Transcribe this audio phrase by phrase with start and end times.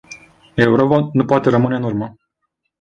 [0.55, 2.17] Europa nu poate rămâne în urmă.